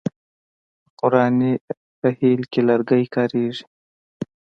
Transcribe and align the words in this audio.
په 0.83 0.89
قرآني 0.99 1.53
رحل 2.03 2.41
کې 2.51 2.61
لرګی 2.69 3.05
کاریږي. 3.15 3.63